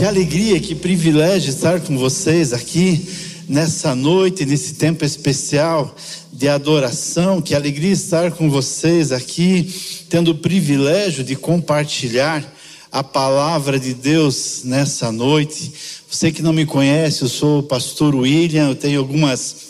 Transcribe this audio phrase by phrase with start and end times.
[0.00, 3.06] Que alegria, que privilégio estar com vocês aqui
[3.46, 5.94] nessa noite, nesse tempo especial
[6.32, 7.42] de adoração.
[7.42, 9.70] Que alegria estar com vocês aqui,
[10.08, 12.42] tendo o privilégio de compartilhar
[12.90, 15.70] a palavra de Deus nessa noite.
[16.10, 19.69] Você que não me conhece, eu sou o pastor William, eu tenho algumas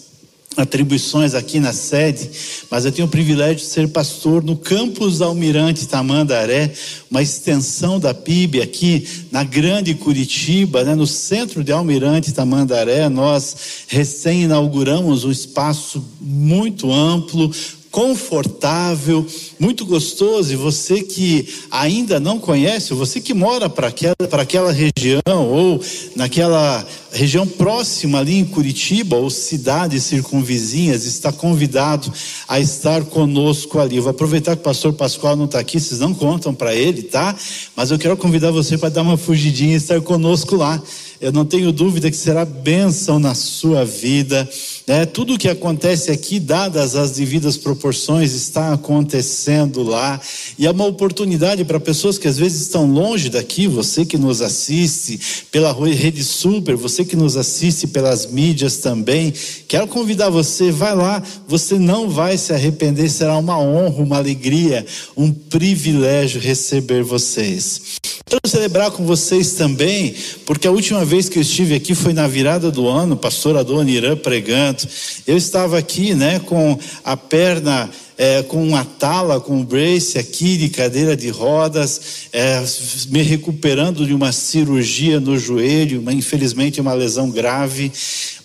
[0.56, 2.28] atribuições aqui na sede,
[2.68, 6.72] mas eu tenho o privilégio de ser pastor no campus Almirante Tamandaré,
[7.08, 13.08] uma extensão da PIB aqui na Grande Curitiba, né, no centro de Almirante Tamandaré.
[13.08, 17.50] Nós recém inauguramos um espaço muito amplo,
[17.90, 19.26] confortável,
[19.58, 20.52] muito gostoso.
[20.52, 25.82] E você que ainda não conhece, você que mora para aquela, aquela região ou
[26.14, 32.12] naquela região próxima ali em Curitiba ou cidades circunvizinhas, está convidado
[32.46, 33.96] a estar conosco ali.
[33.96, 37.02] Eu vou aproveitar que o pastor Pascoal não está aqui, vocês não contam para ele,
[37.02, 37.34] tá?
[37.74, 40.80] Mas eu quero convidar você para dar uma fugidinha e estar conosco lá.
[41.20, 44.48] Eu não tenho dúvida que será bênção na sua vida.
[44.86, 45.04] Né?
[45.04, 50.18] Tudo o que acontece aqui, dadas as devidas proporções, está acontecendo lá.
[50.58, 54.40] E é uma oportunidade para pessoas que às vezes estão longe daqui, você que nos
[54.40, 55.20] assiste
[55.52, 59.30] pela Rede Super, você que nos assiste pelas mídias também.
[59.68, 64.86] Quero convidar você, vai lá, você não vai se arrepender, será uma honra, uma alegria,
[65.14, 68.00] um privilégio receber vocês.
[68.24, 70.14] Quero celebrar com vocês também,
[70.46, 73.96] porque a última vez que eu estive aqui foi na virada do ano, pastor Adoni
[73.96, 74.86] Irã pregando.
[75.26, 80.56] Eu estava aqui, né, com a perna é, com uma tala, com um brace aqui
[80.56, 82.62] de cadeira de rodas, é,
[83.08, 87.90] me recuperando de uma cirurgia no joelho, uma, infelizmente uma lesão grave,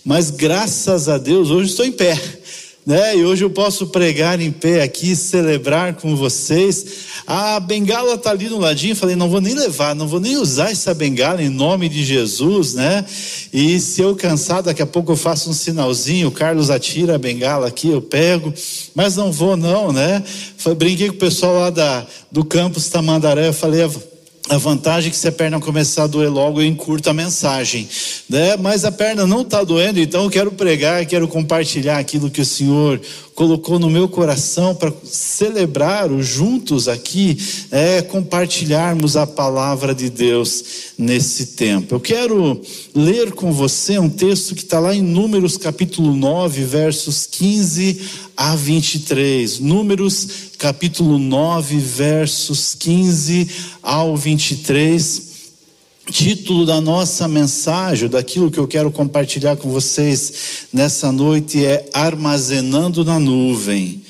[0.04, 2.20] mas graças a Deus hoje estou em pé
[2.86, 3.16] né?
[3.16, 6.86] E hoje eu posso pregar em pé aqui, celebrar com vocês.
[7.26, 10.70] A bengala está ali no ladinho, falei, não vou nem levar, não vou nem usar
[10.70, 13.04] essa bengala em nome de Jesus, né?
[13.52, 17.18] E se eu cansar, daqui a pouco eu faço um sinalzinho, o Carlos atira a
[17.18, 18.54] bengala aqui, eu pego,
[18.94, 20.22] mas não vou não, né?
[20.78, 23.82] Brinquei com o pessoal lá da, do campus Tamandaré, eu falei,
[24.48, 27.88] a vantagem é que se a perna começar a doer logo, eu encurto a mensagem,
[28.28, 28.56] né?
[28.56, 32.44] Mas a perna não está doendo, então eu quero pregar, quero compartilhar aquilo que o
[32.44, 33.00] Senhor
[33.36, 37.36] colocou no meu coração para celebrar juntos aqui,
[37.70, 40.64] é, compartilharmos a palavra de Deus
[40.96, 41.94] nesse tempo.
[41.94, 42.58] Eu quero
[42.94, 48.00] ler com você um texto que está lá em Números capítulo 9, versos 15
[48.34, 49.60] a 23.
[49.60, 53.48] Números capítulo 9, versos 15
[53.82, 55.25] ao 23
[56.10, 63.04] título da nossa mensagem, daquilo que eu quero compartilhar com vocês nessa noite é Armazenando
[63.04, 64.02] na Nuvem.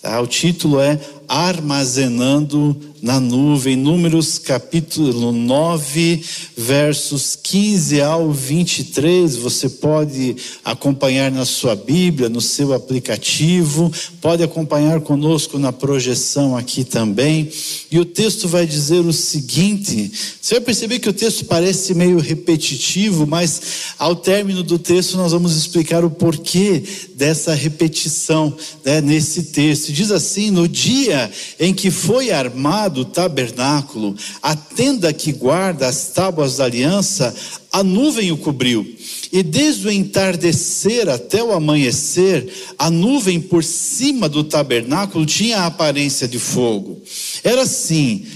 [0.00, 0.20] Tá?
[0.20, 6.22] O título é Armazenando na nuvem, Números capítulo 9,
[6.56, 9.36] versos 15 ao 23.
[9.36, 13.90] Você pode acompanhar na sua Bíblia, no seu aplicativo,
[14.20, 17.50] pode acompanhar conosco na projeção aqui também.
[17.90, 20.10] E o texto vai dizer o seguinte:
[20.40, 23.62] você vai perceber que o texto parece meio repetitivo, mas
[23.98, 26.82] ao término do texto nós vamos explicar o porquê
[27.14, 29.92] dessa repetição né, nesse texto.
[29.92, 36.08] Diz assim: no dia em que foi armado, do tabernáculo, a tenda que guarda as
[36.08, 37.34] tábuas da aliança,
[37.72, 38.86] a nuvem o cobriu.
[39.32, 45.66] E desde o entardecer até o amanhecer, a nuvem por cima do tabernáculo tinha a
[45.66, 47.00] aparência de fogo.
[47.44, 48.26] Era assim,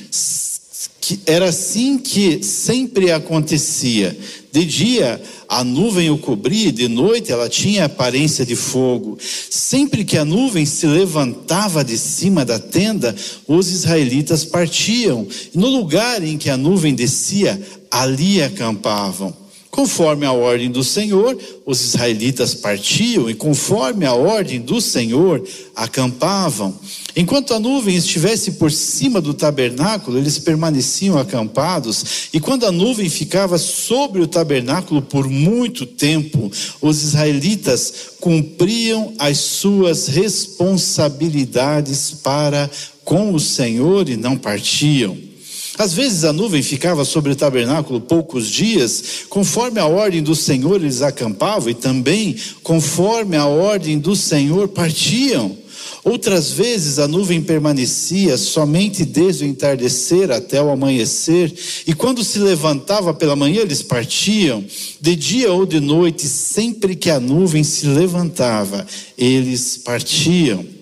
[1.26, 4.16] era assim que sempre acontecia.
[4.54, 9.18] De dia a nuvem o cobria, de noite ela tinha aparência de fogo.
[9.50, 13.16] Sempre que a nuvem se levantava de cima da tenda,
[13.48, 15.26] os israelitas partiam.
[15.52, 17.60] No lugar em que a nuvem descia,
[17.90, 19.43] ali acampavam.
[19.74, 21.36] Conforme a ordem do Senhor,
[21.66, 26.78] os israelitas partiam e, conforme a ordem do Senhor, acampavam.
[27.16, 33.08] Enquanto a nuvem estivesse por cima do tabernáculo, eles permaneciam acampados, e quando a nuvem
[33.08, 42.70] ficava sobre o tabernáculo por muito tempo, os israelitas cumpriam as suas responsabilidades para
[43.04, 45.33] com o Senhor e não partiam.
[45.76, 50.76] Às vezes a nuvem ficava sobre o tabernáculo poucos dias, conforme a ordem do Senhor
[50.76, 55.64] eles acampavam e também conforme a ordem do Senhor partiam.
[56.04, 61.52] Outras vezes a nuvem permanecia somente desde o entardecer até o amanhecer,
[61.86, 64.62] e quando se levantava pela manhã eles partiam,
[65.00, 68.86] de dia ou de noite, sempre que a nuvem se levantava,
[69.16, 70.73] eles partiam.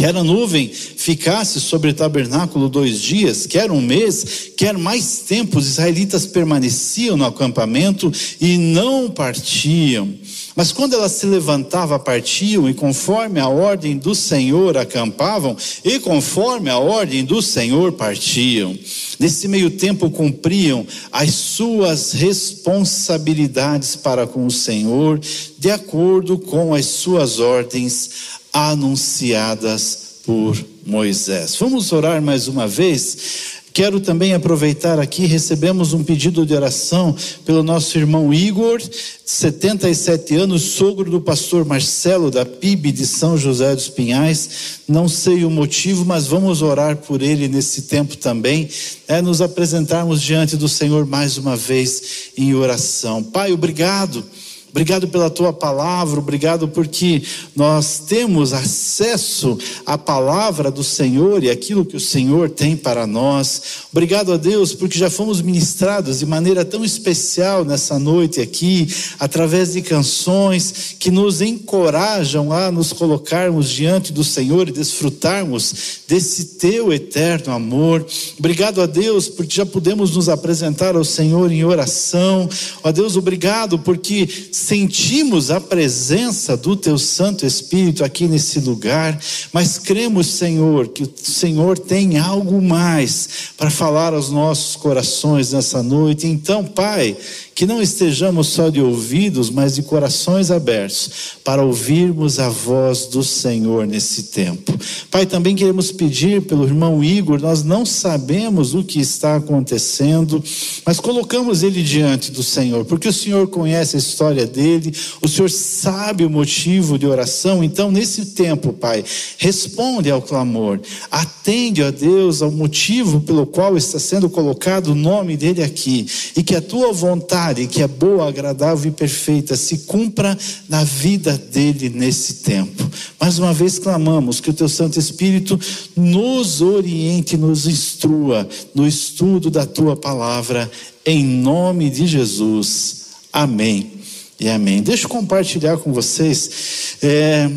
[0.00, 5.58] Quer a nuvem ficasse sobre o tabernáculo dois dias, quer um mês, quer mais tempo,
[5.58, 8.10] os israelitas permaneciam no acampamento
[8.40, 10.08] e não partiam.
[10.56, 15.54] Mas quando ela se levantava, partiam, e conforme a ordem do Senhor acampavam,
[15.84, 18.76] e conforme a ordem do Senhor partiam.
[19.18, 25.20] Nesse meio tempo cumpriam as suas responsabilidades para com o Senhor,
[25.58, 30.56] de acordo com as suas ordens anunciadas por
[30.86, 31.56] Moisés.
[31.58, 33.60] Vamos orar mais uma vez?
[33.72, 37.14] Quero também aproveitar aqui, recebemos um pedido de oração
[37.44, 38.82] pelo nosso irmão Igor,
[39.24, 44.80] 77 anos, sogro do pastor Marcelo da PIB de São José dos Pinhais.
[44.88, 48.68] Não sei o motivo, mas vamos orar por ele nesse tempo também,
[49.06, 53.22] é nos apresentarmos diante do Senhor mais uma vez em oração.
[53.22, 54.24] Pai, obrigado
[54.70, 57.22] Obrigado pela tua palavra, obrigado porque
[57.56, 63.62] nós temos acesso à palavra do Senhor e aquilo que o Senhor tem para nós.
[63.92, 68.86] Obrigado a Deus porque já fomos ministrados de maneira tão especial nessa noite aqui,
[69.18, 76.44] através de canções que nos encorajam a nos colocarmos diante do Senhor e desfrutarmos desse
[76.58, 78.06] teu eterno amor.
[78.38, 82.48] Obrigado a Deus porque já podemos nos apresentar ao Senhor em oração.
[82.84, 84.28] Ó Deus, obrigado porque
[84.60, 89.18] sentimos a presença do Teu Santo Espírito aqui nesse lugar,
[89.52, 95.82] mas cremos, Senhor, que o Senhor tem algo mais para falar aos nossos corações nessa
[95.82, 96.26] noite.
[96.26, 97.16] Então, Pai,
[97.60, 103.22] que não estejamos só de ouvidos, mas de corações abertos para ouvirmos a voz do
[103.22, 104.72] Senhor nesse tempo.
[105.10, 110.42] Pai, também queremos pedir pelo irmão Igor, nós não sabemos o que está acontecendo,
[110.86, 114.90] mas colocamos ele diante do Senhor, porque o Senhor conhece a história dele,
[115.20, 119.04] o Senhor sabe o motivo de oração, então nesse tempo, Pai,
[119.36, 120.80] responde ao clamor,
[121.10, 126.42] atende a Deus ao motivo pelo qual está sendo colocado o nome dele aqui, e
[126.42, 130.38] que a tua vontade vontade que é boa, agradável e perfeita se cumpra
[130.68, 132.88] na vida dele nesse tempo.
[133.20, 135.58] Mais uma vez clamamos que o teu Santo Espírito
[135.96, 140.70] nos oriente, nos instrua no estudo da tua palavra,
[141.04, 143.06] em nome de Jesus.
[143.32, 143.92] Amém
[144.38, 144.82] e amém.
[144.82, 146.96] Deixa eu compartilhar com vocês.
[147.02, 147.50] É,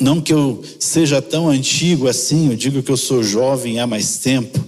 [0.00, 4.18] não que eu seja tão antigo assim, eu digo que eu sou jovem há mais
[4.18, 4.58] tempo,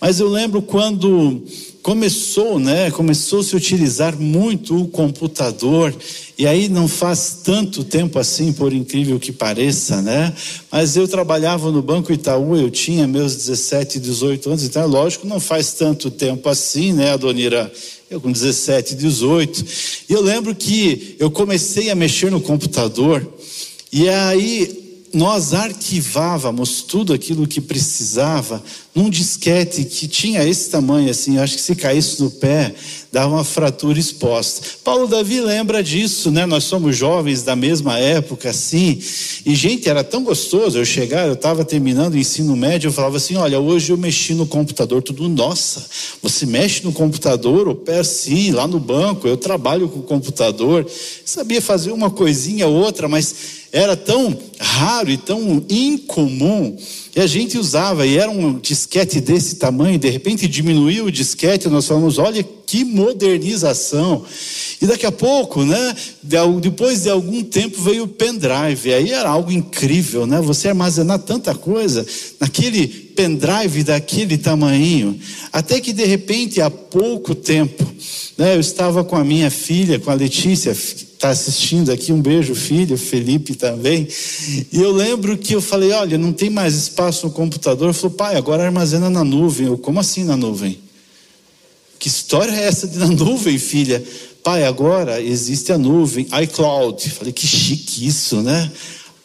[0.00, 1.42] mas eu lembro quando
[1.86, 2.90] começou, né?
[2.90, 5.94] Começou a se utilizar muito o computador
[6.36, 10.34] e aí não faz tanto tempo assim, por incrível que pareça, né?
[10.68, 15.28] Mas eu trabalhava no Banco Itaú, eu tinha meus 17, 18 anos, então é lógico,
[15.28, 17.72] não faz tanto tempo assim, né, Adonira?
[18.10, 19.64] Eu com 17, 18.
[20.08, 23.24] E eu lembro que eu comecei a mexer no computador
[23.92, 24.85] e aí
[25.16, 28.62] nós arquivávamos tudo aquilo que precisava
[28.94, 32.74] num disquete que tinha esse tamanho assim, acho que se caísse no pé,
[33.10, 34.62] dava uma fratura exposta.
[34.84, 36.44] Paulo Davi lembra disso, né?
[36.44, 39.00] Nós somos jovens da mesma época assim,
[39.44, 43.16] e gente, era tão gostoso eu chegar, eu estava terminando o ensino médio, eu falava
[43.16, 45.86] assim: "Olha, hoje eu mexi no computador, tudo nossa.
[46.22, 50.86] Você mexe no computador, opera sim, lá no banco, eu trabalho com o computador".
[51.24, 56.76] Sabia fazer uma coisinha ou outra, mas era tão raro e tão incomum,
[57.14, 61.68] e a gente usava, e era um disquete desse tamanho, de repente diminuiu o disquete,
[61.68, 64.24] nós falamos, olha que modernização.
[64.80, 65.94] E daqui a pouco, né,
[66.60, 71.54] depois de algum tempo veio o pendrive, aí era algo incrível, né, você armazenar tanta
[71.54, 72.04] coisa
[72.40, 75.18] naquele pendrive daquele tamanho,
[75.52, 77.82] até que de repente, há pouco tempo,
[78.36, 80.70] né, eu estava com a minha filha, com a Letícia,
[81.16, 84.06] está assistindo aqui, um beijo, filho, Felipe também.
[84.70, 87.88] E eu lembro que eu falei: olha, não tem mais espaço no computador.
[87.88, 89.66] Ele falou: pai, agora armazena na nuvem.
[89.66, 90.78] Eu, como assim na nuvem?
[91.98, 94.04] Que história é essa de na nuvem, filha?
[94.44, 97.10] Pai, agora existe a nuvem, iCloud.
[97.10, 98.70] Falei: que chique isso, né?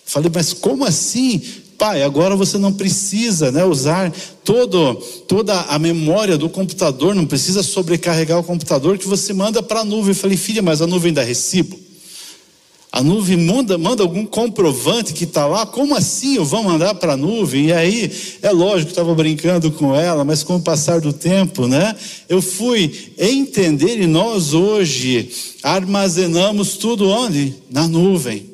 [0.06, 1.42] Falei: mas como assim?
[1.82, 4.94] Pai, agora você não precisa né, usar todo,
[5.28, 9.84] toda a memória do computador, não precisa sobrecarregar o computador que você manda para a
[9.84, 10.10] nuvem.
[10.10, 11.80] Eu falei, filha, mas a nuvem dá recibo?
[12.92, 17.14] A nuvem manda, manda algum comprovante que está lá, como assim eu vou mandar para
[17.14, 17.70] a nuvem?
[17.70, 18.12] E aí,
[18.44, 21.96] é lógico, estava brincando com ela, mas com o passar do tempo, né?
[22.30, 25.32] Eu fui entender e nós hoje
[25.64, 27.56] armazenamos tudo onde?
[27.72, 28.51] Na nuvem.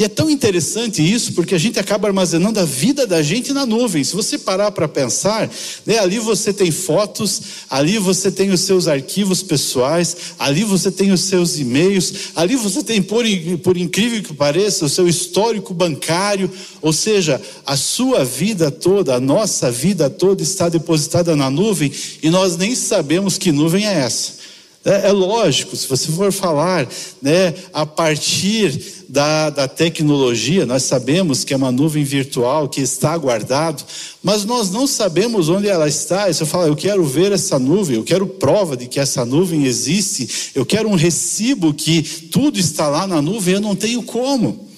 [0.00, 3.66] E é tão interessante isso, porque a gente acaba armazenando a vida da gente na
[3.66, 4.02] nuvem.
[4.02, 5.46] Se você parar para pensar,
[5.84, 11.12] né, ali você tem fotos, ali você tem os seus arquivos pessoais, ali você tem
[11.12, 13.26] os seus e-mails, ali você tem, por,
[13.62, 19.20] por incrível que pareça, o seu histórico bancário, ou seja, a sua vida toda, a
[19.20, 21.92] nossa vida toda está depositada na nuvem
[22.22, 24.39] e nós nem sabemos que nuvem é essa.
[24.82, 26.88] É, é, lógico, se você for falar
[27.20, 33.14] né, a partir da, da tecnologia, nós sabemos que é uma nuvem virtual que está
[33.18, 33.84] guardado,
[34.22, 36.30] mas nós não sabemos onde ela está.
[36.30, 39.66] E você fala, eu quero ver essa nuvem, eu quero prova de que essa nuvem
[39.66, 44.69] existe, eu quero um recibo que tudo está lá na nuvem, eu não tenho como.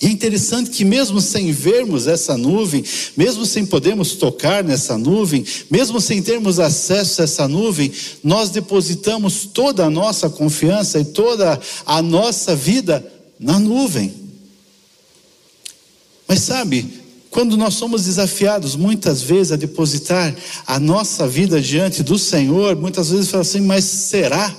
[0.00, 2.82] E é interessante que, mesmo sem vermos essa nuvem,
[3.14, 7.92] mesmo sem podermos tocar nessa nuvem, mesmo sem termos acesso a essa nuvem,
[8.24, 13.04] nós depositamos toda a nossa confiança e toda a nossa vida
[13.38, 14.14] na nuvem.
[16.26, 20.34] Mas sabe, quando nós somos desafiados muitas vezes a depositar
[20.66, 24.54] a nossa vida diante do Senhor, muitas vezes fala assim, mas será?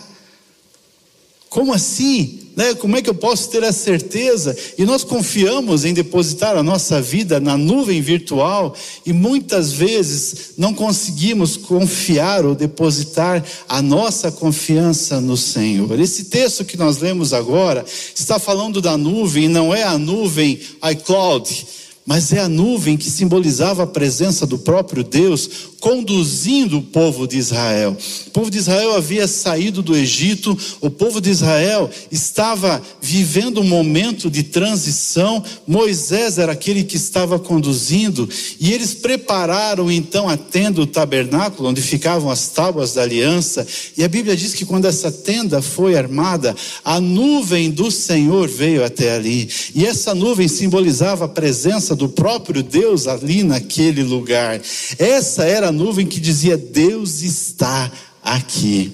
[1.50, 2.41] Como assim?
[2.56, 2.74] Né?
[2.76, 4.56] Como é que eu posso ter a certeza?
[4.78, 10.74] E nós confiamos em depositar a nossa vida na nuvem virtual e muitas vezes não
[10.74, 16.00] conseguimos confiar ou depositar a nossa confiança no Senhor.
[16.00, 20.60] Esse texto que nós lemos agora está falando da nuvem, não é a nuvem
[20.92, 27.28] iCloud mas é a nuvem que simbolizava a presença do próprio Deus conduzindo o povo
[27.28, 27.98] de Israel.
[28.28, 33.68] O povo de Israel havia saído do Egito, o povo de Israel estava vivendo um
[33.68, 35.44] momento de transição.
[35.68, 38.30] Moisés era aquele que estava conduzindo,
[38.60, 43.66] e eles prepararam então a tenda, o tabernáculo, onde ficavam as tábuas da aliança.
[43.98, 46.56] E a Bíblia diz que quando essa tenda foi armada,
[46.86, 52.64] a nuvem do Senhor veio até ali, e essa nuvem simbolizava a presença do próprio
[52.64, 54.60] Deus ali naquele lugar.
[54.98, 57.92] Essa era a nuvem que dizia: Deus está
[58.24, 58.92] aqui.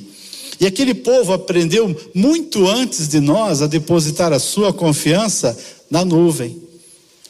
[0.59, 5.57] E aquele povo aprendeu muito antes de nós a depositar a sua confiança
[5.89, 6.61] na nuvem.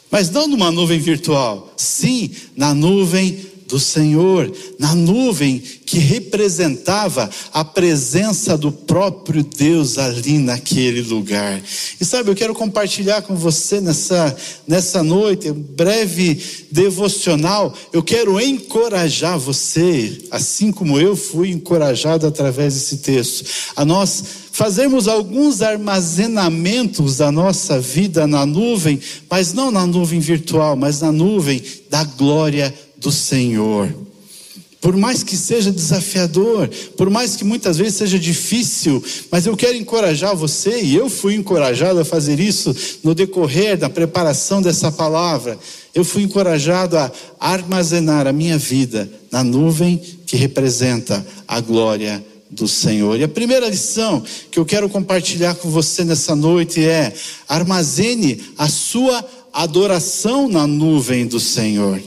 [0.10, 7.66] Mas não numa nuvem virtual, sim na nuvem do Senhor, na nuvem que representava a
[7.66, 11.62] presença do próprio Deus ali naquele lugar.
[12.00, 18.40] E sabe, eu quero compartilhar com você nessa, nessa noite, um breve devocional, eu quero
[18.40, 23.46] encorajar você, assim como eu fui encorajado através desse texto,
[23.76, 30.76] a nós fazermos alguns armazenamentos da nossa vida na nuvem, mas não na nuvem virtual,
[30.76, 33.94] mas na nuvem da glória do Senhor.
[34.80, 39.76] Por mais que seja desafiador, por mais que muitas vezes seja difícil, mas eu quero
[39.76, 45.58] encorajar você, e eu fui encorajado a fazer isso no decorrer da preparação dessa palavra.
[45.96, 52.68] Eu fui encorajado a armazenar a minha vida na nuvem que representa a glória do
[52.68, 53.20] Senhor.
[53.20, 57.14] E a primeira lição que eu quero compartilhar com você nessa noite é:
[57.50, 62.00] armazene a sua adoração na nuvem do Senhor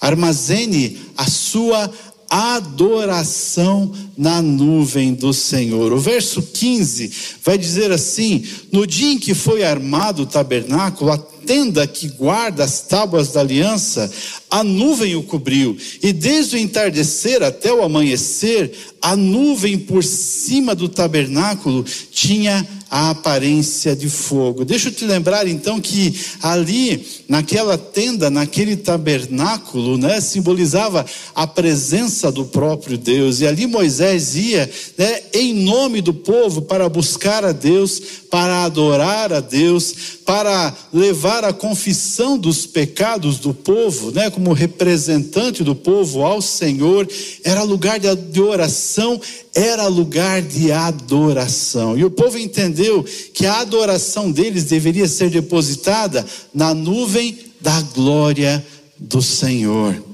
[0.00, 1.90] armazene a sua
[2.30, 5.92] adoração na nuvem do Senhor.
[5.92, 7.10] O verso 15
[7.42, 12.64] vai dizer assim: No dia em que foi armado o tabernáculo, a tenda que guarda
[12.64, 14.10] as tábuas da aliança,
[14.50, 20.74] a nuvem o cobriu, e desde o entardecer até o amanhecer, a nuvem por cima
[20.74, 24.64] do tabernáculo tinha a aparência de fogo.
[24.64, 31.04] Deixa eu te lembrar então que ali, naquela tenda, naquele tabernáculo, né, simbolizava
[31.34, 33.40] a presença do próprio Deus.
[33.40, 39.32] E ali Moisés ia, né, em nome do povo para buscar a Deus, para adorar
[39.32, 39.94] a Deus,
[40.24, 47.08] para levar a confissão dos pecados do povo, né, como representante do povo ao Senhor.
[47.42, 49.20] Era lugar de oração,
[49.54, 51.96] era lugar de adoração.
[51.96, 58.64] E o povo entendeu que a adoração deles deveria ser depositada na nuvem da glória
[58.98, 60.07] do Senhor.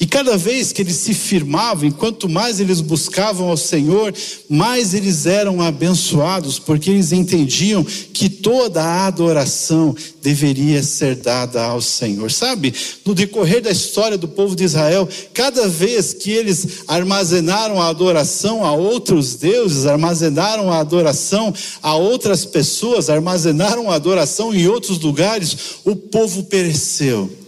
[0.00, 4.14] E cada vez que eles se firmavam, quanto mais eles buscavam ao Senhor,
[4.48, 11.80] mais eles eram abençoados, porque eles entendiam que toda a adoração deveria ser dada ao
[11.80, 12.30] Senhor.
[12.30, 12.72] Sabe,
[13.04, 18.64] no decorrer da história do povo de Israel, cada vez que eles armazenaram a adoração
[18.64, 21.52] a outros deuses, armazenaram a adoração
[21.82, 27.47] a outras pessoas, armazenaram a adoração em outros lugares, o povo pereceu.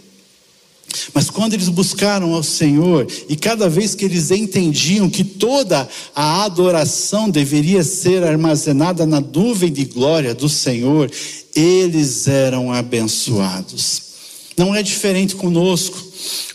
[1.21, 6.43] Mas quando eles buscaram ao Senhor, e cada vez que eles entendiam que toda a
[6.43, 11.11] adoração deveria ser armazenada na nuvem de glória do Senhor,
[11.55, 14.01] eles eram abençoados.
[14.57, 16.10] Não é diferente conosco.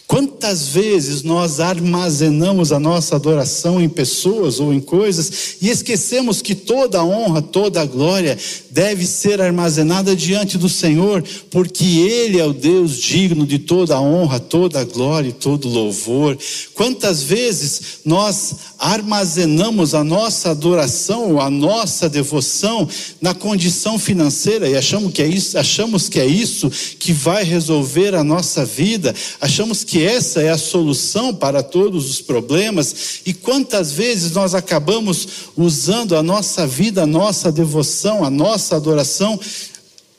[0.07, 6.55] Quantas vezes nós armazenamos a nossa adoração em pessoas ou em coisas e esquecemos que
[6.55, 8.39] toda a honra, toda a glória
[8.71, 14.01] deve ser armazenada diante do Senhor, porque Ele é o Deus digno de toda a
[14.01, 16.39] honra, toda a glória e todo louvor.
[16.73, 22.89] Quantas vezes nós armazenamos a nossa adoração, a nossa devoção
[23.21, 28.15] na condição financeira e achamos que é isso, achamos que é isso que vai resolver
[28.15, 33.33] a nossa vida, achamos que que essa é a solução para todos os problemas, e
[33.33, 39.41] quantas vezes nós acabamos usando a nossa vida, a nossa devoção, a nossa adoração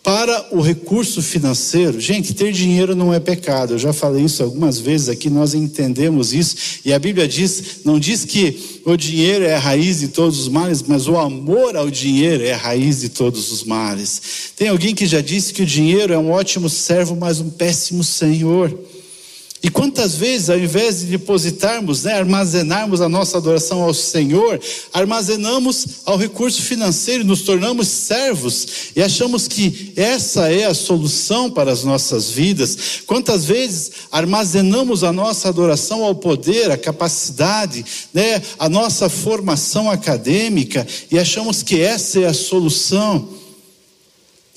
[0.02, 2.00] para o recurso financeiro.
[2.00, 3.74] Gente, ter dinheiro não é pecado.
[3.74, 6.56] Eu já falei isso algumas vezes aqui, nós entendemos isso.
[6.86, 10.48] E a Bíblia diz, não diz que o dinheiro é a raiz de todos os
[10.48, 14.22] males, mas o amor ao dinheiro é a raiz de todos os males.
[14.56, 18.04] Tem alguém que já disse que o dinheiro é um ótimo servo, mas um péssimo
[18.04, 18.74] senhor.
[19.64, 24.60] E quantas vezes, ao invés de depositarmos, né, armazenarmos a nossa adoração ao Senhor,
[24.94, 31.72] armazenamos ao recurso financeiro, nos tornamos servos e achamos que essa é a solução para
[31.72, 33.02] as nossas vidas.
[33.08, 37.84] Quantas vezes armazenamos a nossa adoração ao poder, à capacidade,
[38.14, 43.37] né, a nossa formação acadêmica e achamos que essa é a solução.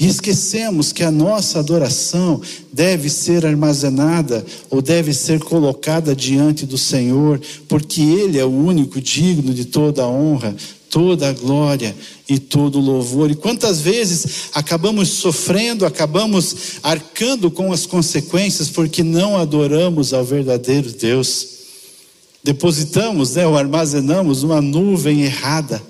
[0.01, 2.41] E esquecemos que a nossa adoração
[2.73, 7.39] deve ser armazenada ou deve ser colocada diante do Senhor,
[7.69, 10.57] porque Ele é o único digno de toda a honra,
[10.89, 11.95] toda a glória
[12.27, 13.31] e todo o louvor.
[13.31, 20.91] E quantas vezes acabamos sofrendo, acabamos arcando com as consequências porque não adoramos ao verdadeiro
[20.91, 21.47] Deus.
[22.43, 25.90] Depositamos, né, ou armazenamos uma nuvem errada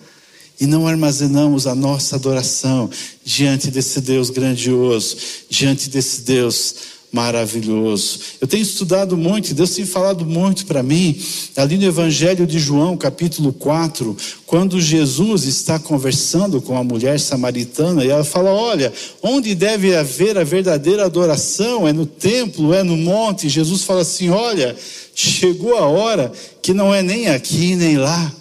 [0.61, 2.91] e não armazenamos a nossa adoração
[3.25, 5.17] diante desse Deus grandioso,
[5.49, 6.75] diante desse Deus
[7.13, 8.21] maravilhoso.
[8.41, 11.21] Eu tenho estudado muito, Deus tem falado muito para mim,
[11.57, 18.05] ali no Evangelho de João, capítulo 4, quando Jesus está conversando com a mulher samaritana
[18.05, 21.89] e ela fala: Olha, onde deve haver a verdadeira adoração?
[21.89, 23.49] É no templo, é no monte?
[23.49, 24.77] Jesus fala assim: Olha,
[25.15, 26.31] chegou a hora
[26.63, 28.40] que não é nem aqui nem lá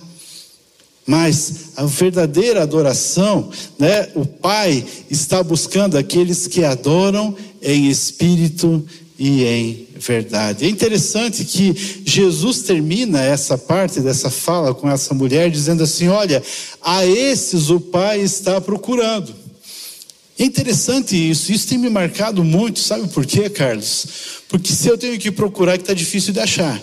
[1.09, 3.49] mas a verdadeira adoração,
[3.79, 4.09] né?
[4.13, 8.85] O Pai está buscando aqueles que adoram em espírito
[9.17, 10.65] e em verdade.
[10.65, 16.43] É interessante que Jesus termina essa parte dessa fala com essa mulher dizendo assim: Olha,
[16.79, 19.33] a esses o Pai está procurando.
[20.37, 24.05] É interessante isso, isso tem me marcado muito, sabe por quê, Carlos?
[24.47, 26.79] Porque se eu tenho que procurar, que está difícil de achar.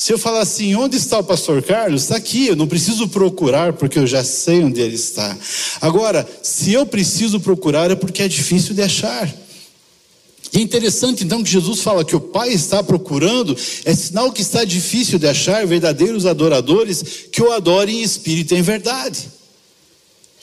[0.00, 2.04] Se eu falar assim, onde está o pastor Carlos?
[2.04, 5.36] Está aqui, eu não preciso procurar porque eu já sei onde ele está.
[5.78, 9.30] Agora, se eu preciso procurar é porque é difícil de achar.
[10.54, 14.40] E é interessante então que Jesus fala que o Pai está procurando, é sinal que
[14.40, 19.28] está difícil de achar verdadeiros adoradores que o adorem em espírito e em verdade.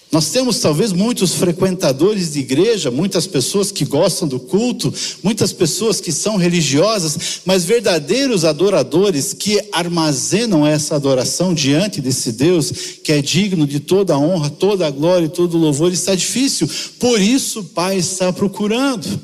[0.09, 5.99] Nós temos talvez muitos frequentadores de igreja, muitas pessoas que gostam do culto, muitas pessoas
[5.99, 12.71] que são religiosas, mas verdadeiros adoradores que armazenam essa adoração diante desse Deus
[13.03, 16.15] que é digno de toda a honra, toda a glória e todo o louvor, está
[16.15, 16.69] difícil.
[16.99, 19.19] Por isso o Pai está procurando.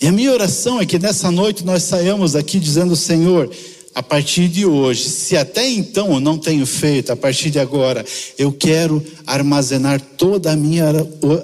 [0.00, 3.48] E a minha oração é que nessa noite nós saiamos aqui dizendo: Senhor,
[3.94, 8.04] a partir de hoje, se até então eu não tenho feito, a partir de agora,
[8.36, 10.86] eu quero armazenar toda a minha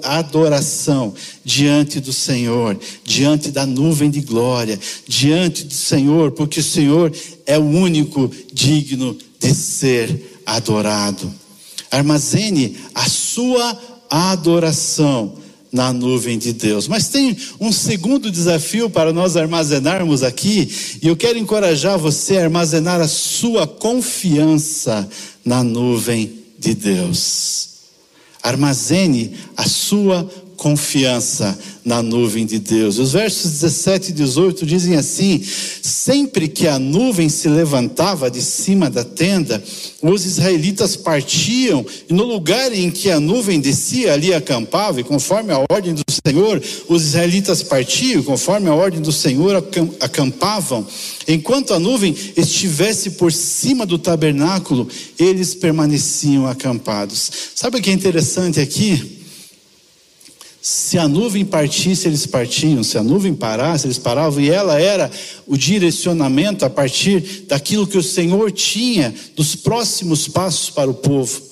[0.03, 1.13] adoração
[1.45, 7.13] diante do Senhor, diante da nuvem de glória, diante do Senhor, porque o Senhor
[7.45, 11.31] é o único digno de ser adorado.
[11.89, 15.40] Armazene a sua adoração
[15.71, 16.87] na nuvem de Deus.
[16.87, 20.69] Mas tem um segundo desafio para nós armazenarmos aqui,
[21.01, 25.07] e eu quero encorajar você a armazenar a sua confiança
[25.45, 27.69] na nuvem de Deus.
[28.43, 30.29] Armazene a sua
[30.61, 32.99] confiança na nuvem de Deus.
[32.99, 35.43] Os versos 17 e 18 dizem assim:
[35.81, 39.63] Sempre que a nuvem se levantava de cima da tenda,
[40.03, 45.51] os israelitas partiam, e no lugar em que a nuvem descia, ali acampavam, e conforme
[45.51, 49.65] a ordem do Senhor, os israelitas partiam, conforme a ordem do Senhor,
[49.99, 50.85] acampavam.
[51.27, 57.31] Enquanto a nuvem estivesse por cima do tabernáculo, eles permaneciam acampados.
[57.55, 59.20] Sabe o que é interessante aqui?
[60.61, 62.83] Se a nuvem partisse, eles partiam.
[62.83, 64.39] Se a nuvem parasse, eles paravam.
[64.39, 65.09] E ela era
[65.47, 71.49] o direcionamento a partir daquilo que o Senhor tinha dos próximos passos para o povo.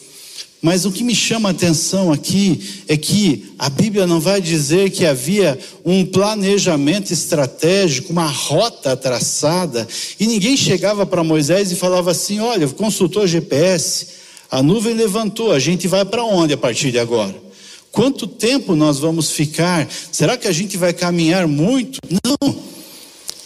[0.61, 4.91] Mas o que me chama a atenção aqui é que a Bíblia não vai dizer
[4.91, 9.87] que havia um planejamento estratégico, uma rota traçada,
[10.19, 14.07] e ninguém chegava para Moisés e falava assim: Olha, consultou GPS,
[14.51, 17.48] a nuvem levantou, a gente vai para onde a partir de agora?
[17.91, 19.87] Quanto tempo nós vamos ficar?
[20.11, 21.99] Será que a gente vai caminhar muito?
[22.23, 22.69] Não.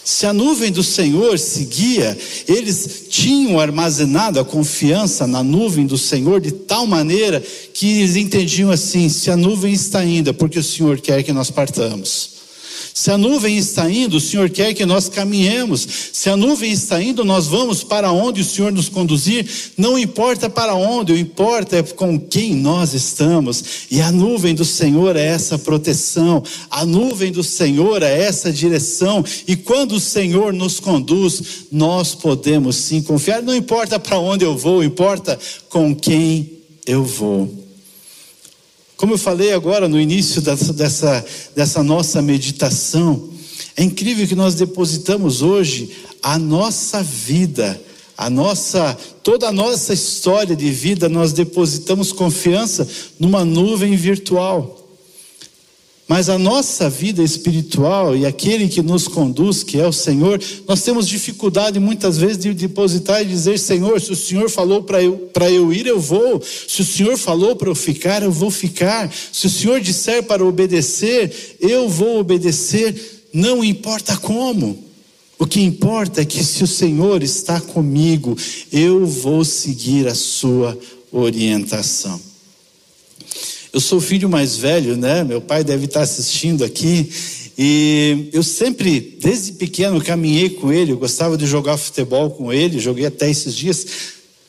[0.04, 6.42] Se a nuvem do Senhor seguia, eles tinham armazenado a confiança na nuvem do Senhor
[6.42, 10.62] de tal maneira que eles entendiam assim: se a nuvem está indo, é porque o
[10.62, 12.33] Senhor quer que nós partamos.
[12.96, 15.84] Se a nuvem está indo, o Senhor quer que nós caminhemos.
[16.12, 19.44] Se a nuvem está indo, nós vamos para onde o Senhor nos conduzir.
[19.76, 23.64] Não importa para onde, o importa é com quem nós estamos.
[23.90, 26.40] E a nuvem do Senhor é essa proteção.
[26.70, 29.24] A nuvem do Senhor é essa direção.
[29.44, 33.42] E quando o Senhor nos conduz, nós podemos sim confiar.
[33.42, 35.36] Não importa para onde eu vou, importa
[35.68, 36.48] com quem
[36.86, 37.63] eu vou.
[38.96, 43.30] Como eu falei agora no início dessa, dessa, nossa meditação,
[43.76, 45.90] é incrível que nós depositamos hoje
[46.22, 47.80] a nossa vida,
[48.16, 52.86] a nossa, toda a nossa história de vida, nós depositamos confiança
[53.18, 54.83] numa nuvem virtual.
[56.06, 60.38] Mas a nossa vida espiritual e aquele que nos conduz, que é o Senhor,
[60.68, 65.02] nós temos dificuldade muitas vezes de depositar e dizer: Senhor, se o Senhor falou para
[65.02, 66.42] eu, eu ir, eu vou.
[66.42, 69.10] Se o Senhor falou para eu ficar, eu vou ficar.
[69.32, 72.94] Se o Senhor disser para obedecer, eu vou obedecer.
[73.32, 74.84] Não importa como.
[75.38, 78.36] O que importa é que se o Senhor está comigo,
[78.70, 80.78] eu vou seguir a sua
[81.10, 82.33] orientação.
[83.74, 85.24] Eu sou o filho mais velho, né?
[85.24, 87.10] Meu pai deve estar assistindo aqui.
[87.58, 90.92] E eu sempre, desde pequeno, caminhei com ele.
[90.92, 92.78] Eu gostava de jogar futebol com ele.
[92.78, 93.84] Joguei até esses dias.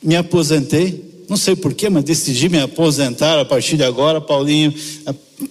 [0.00, 1.24] Me aposentei.
[1.28, 4.72] Não sei porquê, mas decidi me aposentar a partir de agora, Paulinho.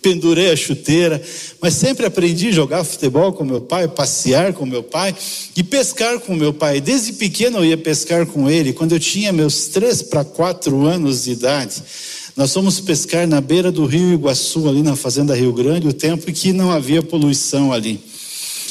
[0.01, 1.21] Pendurei a chuteira,
[1.61, 5.13] mas sempre aprendi a jogar futebol com meu pai, passear com meu pai
[5.53, 6.79] e pescar com meu pai.
[6.79, 11.25] Desde pequeno eu ia pescar com ele, quando eu tinha meus três para quatro anos
[11.25, 11.83] de idade.
[12.36, 16.30] Nós fomos pescar na beira do rio Iguaçu, ali na Fazenda Rio Grande, o tempo
[16.30, 17.98] em que não havia poluição ali.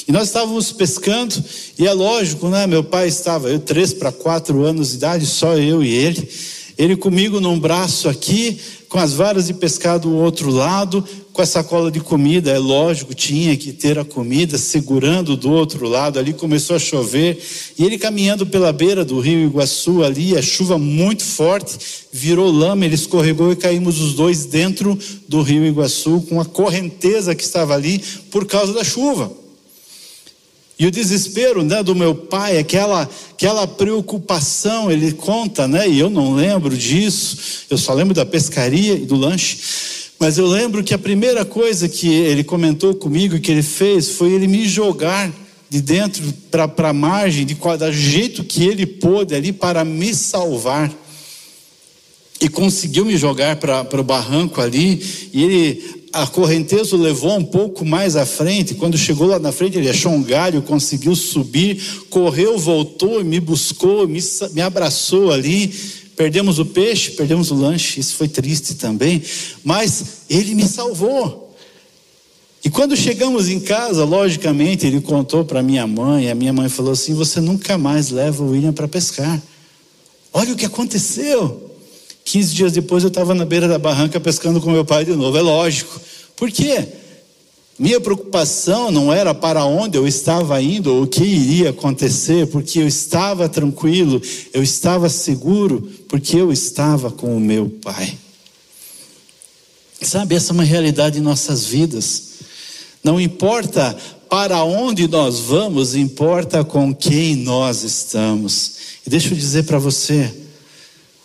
[0.06, 1.42] E nós estávamos pescando,
[1.78, 2.66] e é lógico, né?
[2.66, 6.28] Meu pai estava, eu, três para quatro anos de idade, só eu e ele.
[6.76, 11.02] Ele comigo num braço aqui, com as varas de pescar do outro lado,
[11.34, 15.88] com a sacola de comida, é lógico, tinha que ter a comida segurando do outro
[15.88, 16.16] lado.
[16.16, 17.42] Ali começou a chover
[17.76, 21.76] e ele caminhando pela beira do rio Iguaçu, ali, a chuva muito forte,
[22.12, 27.34] virou lama, ele escorregou e caímos os dois dentro do rio Iguaçu, com a correnteza
[27.34, 29.32] que estava ali por causa da chuva.
[30.78, 36.08] E o desespero né, do meu pai, aquela, aquela preocupação, ele conta, né, e eu
[36.08, 40.03] não lembro disso, eu só lembro da pescaria e do lanche.
[40.18, 44.32] Mas eu lembro que a primeira coisa que ele comentou comigo, que ele fez, foi
[44.32, 45.32] ele me jogar
[45.68, 50.92] de dentro para a margem, de do jeito que ele pôde ali para me salvar.
[52.40, 57.44] E conseguiu me jogar para o barranco ali, e ele a correnteza o levou um
[57.44, 58.74] pouco mais à frente.
[58.74, 64.06] Quando chegou lá na frente, ele achou um galho, conseguiu subir, correu, voltou, me buscou,
[64.06, 64.20] me,
[64.52, 65.74] me abraçou ali.
[66.16, 69.22] Perdemos o peixe, perdemos o lanche, isso foi triste também,
[69.64, 71.44] mas ele me salvou.
[72.64, 76.92] E quando chegamos em casa, logicamente, ele contou para minha mãe, a minha mãe falou
[76.92, 79.42] assim: Você nunca mais leva o William para pescar.
[80.32, 81.70] Olha o que aconteceu.
[82.24, 85.36] 15 dias depois eu estava na beira da barranca pescando com meu pai de novo.
[85.36, 86.00] É lógico.
[86.34, 86.88] Por quê?
[87.78, 92.78] Minha preocupação não era para onde eu estava indo ou o que iria acontecer, porque
[92.78, 98.16] eu estava tranquilo, eu estava seguro, porque eu estava com o meu Pai.
[100.00, 102.34] Sabe, essa é uma realidade em nossas vidas.
[103.02, 103.96] Não importa
[104.28, 108.72] para onde nós vamos, importa com quem nós estamos.
[109.06, 110.32] E deixa eu dizer para você,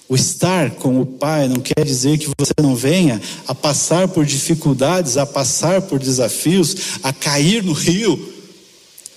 [0.09, 4.25] o estar com o Pai não quer dizer que você não venha a passar por
[4.25, 8.33] dificuldades, a passar por desafios, a cair no rio.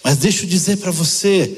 [0.05, 1.51] Mas deixa eu dizer para você,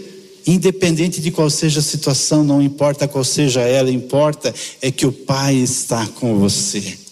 [0.46, 5.12] independente de qual seja a situação, não importa qual seja ela, importa é que o
[5.12, 7.03] Pai está com você.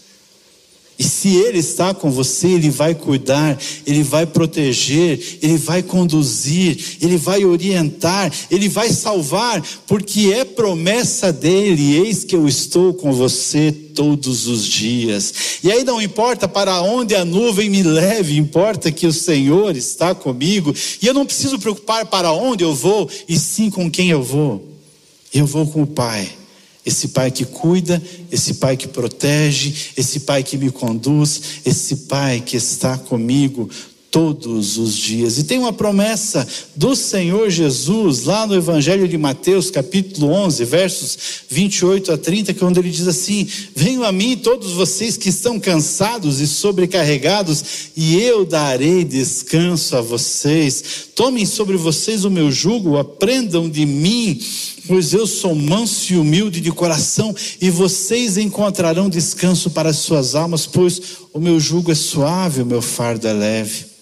[1.03, 6.79] E se Ele está com você, Ele vai cuidar, Ele vai proteger, Ele vai conduzir,
[7.01, 13.13] Ele vai orientar, Ele vai salvar, porque é promessa dele: eis que eu estou com
[13.13, 15.35] você todos os dias.
[15.65, 20.15] E aí não importa para onde a nuvem me leve, importa que o Senhor está
[20.15, 24.23] comigo, e eu não preciso preocupar para onde eu vou, e sim com quem eu
[24.23, 24.69] vou.
[25.35, 26.42] Eu vou com o Pai
[26.85, 32.41] esse pai que cuida, esse pai que protege, esse pai que me conduz, esse pai
[32.41, 33.69] que está comigo
[34.13, 35.39] todos os dias.
[35.39, 36.47] E tem uma promessa
[36.77, 42.63] do Senhor Jesus lá no Evangelho de Mateus, capítulo 11, versos 28 a 30, que
[42.63, 47.65] é ele diz assim: Venham a mim todos vocês que estão cansados e sobrecarregados,
[47.97, 51.09] e eu darei descanso a vocês.
[51.15, 54.41] Tomem sobre vocês o meu jugo, aprendam de mim
[54.89, 60.35] pois eu sou manso e humilde de coração, e vocês encontrarão descanso para as suas
[60.35, 61.01] almas, pois
[61.33, 63.93] o meu jugo é suave, o meu fardo é leve.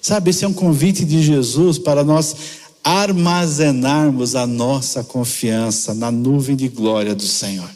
[0.00, 2.34] Sabe, esse é um convite de Jesus para nós
[2.82, 7.68] armazenarmos a nossa confiança na nuvem de glória do Senhor.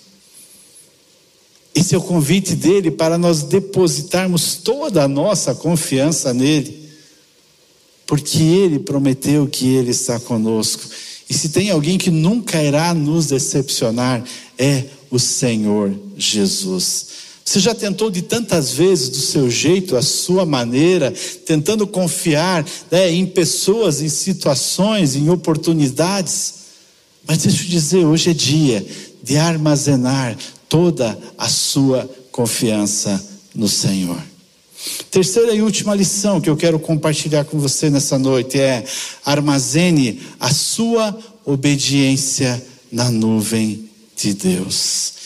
[1.74, 6.88] Esse é o convite dele para nós depositarmos toda a nossa confiança nele,
[8.06, 10.82] porque ele prometeu que ele está conosco.
[11.28, 14.22] E se tem alguém que nunca irá nos decepcionar,
[14.58, 17.06] é o Senhor Jesus.
[17.44, 21.12] Você já tentou de tantas vezes, do seu jeito, a sua maneira,
[21.44, 26.54] tentando confiar né, em pessoas, em situações, em oportunidades.
[27.26, 28.86] Mas deixa eu dizer, hoje é dia
[29.22, 30.36] de armazenar
[30.68, 33.22] toda a sua confiança
[33.54, 34.20] no Senhor.
[35.10, 38.84] Terceira e última lição que eu quero compartilhar com você nessa noite é:
[39.24, 45.21] armazene a sua obediência na nuvem de Deus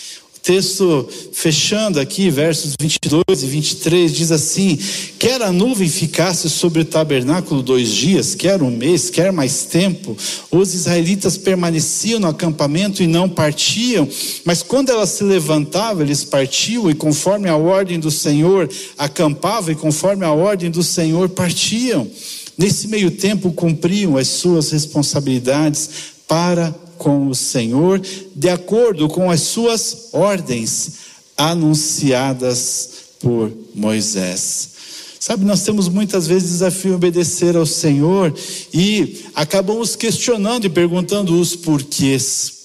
[0.46, 4.78] texto fechando aqui, versos 22 e 23, diz assim:
[5.18, 10.16] Quer a nuvem ficasse sobre o tabernáculo dois dias, quer um mês, quer mais tempo,
[10.48, 14.08] os israelitas permaneciam no acampamento e não partiam,
[14.44, 19.76] mas quando ela se levantava, eles partiam, e conforme a ordem do Senhor acampavam, e
[19.76, 22.08] conforme a ordem do Senhor partiam.
[22.56, 25.90] Nesse meio tempo cumpriam as suas responsabilidades
[26.28, 28.00] para com o Senhor,
[28.34, 30.92] de acordo com as suas ordens
[31.36, 34.76] anunciadas por Moisés.
[35.18, 38.32] Sabe, nós temos muitas vezes desafio em obedecer ao Senhor
[38.72, 42.56] e acabamos questionando e perguntando os porquês.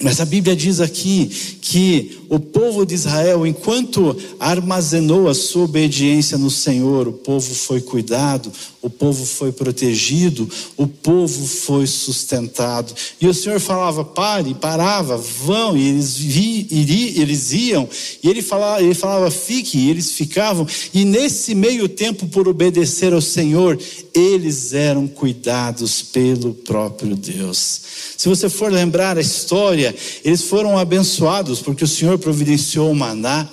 [0.00, 1.26] Mas a Bíblia diz aqui
[1.60, 7.80] que o povo de Israel, enquanto armazenou a sua obediência no Senhor, o povo foi
[7.80, 8.50] cuidado,
[8.82, 12.92] o povo foi protegido, o povo foi sustentado.
[13.20, 17.88] E o Senhor falava: pare, parava, vão, e eles, vi, iri, eles iam,
[18.22, 23.12] e ele falava, ele falava: fique, e eles ficavam, e nesse meio tempo, por obedecer
[23.12, 23.78] ao Senhor,
[24.12, 27.80] eles eram cuidados pelo próprio Deus.
[28.16, 33.48] Se você for lembrar a história, eles foram abençoados porque o Senhor providenciou o maná.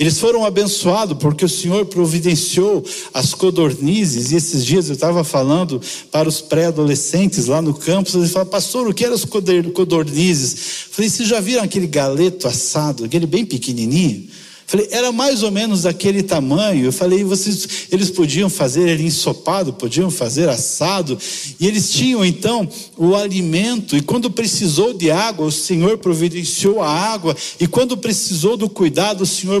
[0.00, 2.82] Eles foram abençoados porque o Senhor providenciou
[3.12, 4.32] as codornizes.
[4.32, 5.78] E esses dias eu estava falando
[6.10, 8.14] para os pré-adolescentes lá no campus.
[8.14, 10.54] Eles falaram, pastor, o que eram as codornizes?
[10.54, 14.26] Eu falei, vocês já viram aquele galeto assado, aquele bem pequenininho?
[14.70, 16.84] Falei, era mais ou menos daquele tamanho.
[16.84, 21.18] Eu falei, vocês, eles podiam fazer ele ensopado, podiam fazer assado,
[21.58, 23.96] e eles tinham então o alimento.
[23.96, 27.36] E quando precisou de água, o Senhor providenciou a água.
[27.58, 29.60] E quando precisou do cuidado, o Senhor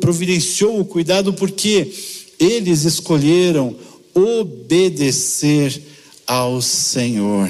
[0.00, 1.92] providenciou o cuidado, porque
[2.40, 3.76] eles escolheram
[4.12, 5.80] obedecer
[6.26, 7.48] ao Senhor.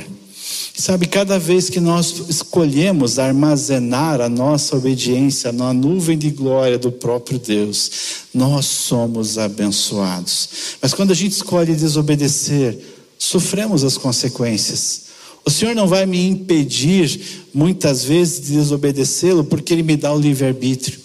[0.74, 6.92] Sabe, cada vez que nós escolhemos armazenar a nossa obediência na nuvem de glória do
[6.92, 7.90] próprio Deus,
[8.32, 10.48] nós somos abençoados.
[10.80, 12.78] Mas quando a gente escolhe desobedecer,
[13.18, 15.08] sofremos as consequências.
[15.44, 20.20] O Senhor não vai me impedir, muitas vezes, de desobedecê-lo, porque Ele me dá o
[20.20, 21.00] livre-arbítrio.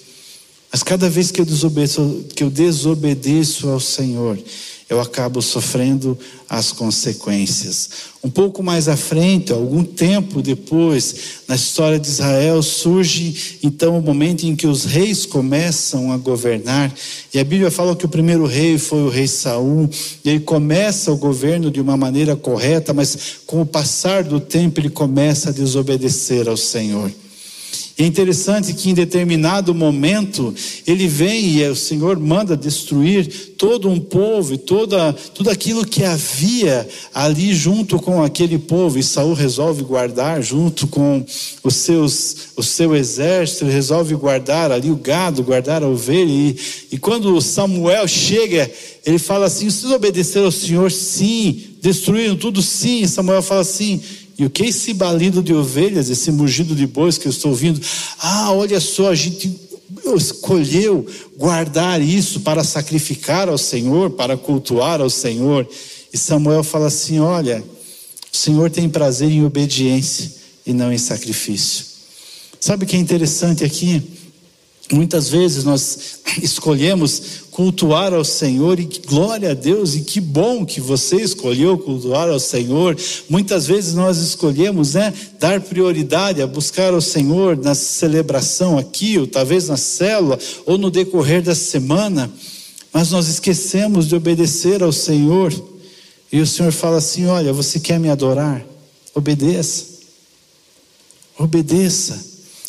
[0.71, 1.45] Mas cada vez que eu
[2.35, 4.37] que eu desobedeço ao Senhor,
[4.93, 6.15] eu acabo sofrendo
[6.47, 7.89] as consequências.
[8.23, 11.15] Um pouco mais à frente, algum tempo depois,
[11.47, 16.93] na história de Israel, surge então o momento em que os reis começam a governar.
[17.33, 19.89] E a Bíblia fala que o primeiro rei foi o rei Saul,
[20.23, 24.79] e ele começa o governo de uma maneira correta, mas com o passar do tempo
[24.79, 27.11] ele começa a desobedecer ao Senhor.
[27.95, 30.53] É interessante que em determinado momento
[30.87, 36.03] ele vem e o Senhor manda destruir todo um povo e toda, tudo aquilo que
[36.03, 38.97] havia ali junto com aquele povo.
[38.97, 41.23] E Saul resolve guardar junto com
[41.63, 46.31] os seus, o seu exército, ele resolve guardar ali o gado, guardar a ovelha.
[46.31, 46.57] E,
[46.93, 48.71] e quando Samuel chega,
[49.05, 50.91] ele fala assim: vocês obedeceram ao Senhor?
[50.91, 51.61] Sim.
[51.79, 52.59] Destruíram tudo?
[52.59, 53.05] Sim.
[53.05, 54.01] Samuel fala assim
[54.37, 57.51] e o que é esse balido de ovelhas, esse mugido de bois que eu estou
[57.51, 57.79] ouvindo?
[58.19, 59.59] Ah, olha só, a gente
[60.15, 61.05] escolheu
[61.37, 65.67] guardar isso para sacrificar ao Senhor, para cultuar ao Senhor.
[66.11, 67.63] E Samuel fala assim: Olha,
[68.31, 70.31] o Senhor tem prazer em obediência
[70.65, 71.85] e não em sacrifício.
[72.59, 74.01] Sabe o que é interessante aqui?
[74.91, 80.81] Muitas vezes nós escolhemos cultuar ao Senhor e glória a Deus, e que bom que
[80.81, 82.97] você escolheu cultuar ao Senhor.
[83.29, 89.27] Muitas vezes nós escolhemos, né, dar prioridade a buscar ao Senhor na celebração aqui, ou
[89.27, 92.31] talvez na célula, ou no decorrer da semana,
[92.91, 95.53] mas nós esquecemos de obedecer ao Senhor.
[96.31, 98.65] E o Senhor fala assim: Olha, você quer me adorar?
[99.15, 99.85] Obedeça.
[101.37, 102.19] Obedeça.